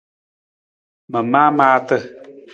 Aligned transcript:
Ma 1.11 1.19
maa 1.31 1.49
maata. 1.57 1.95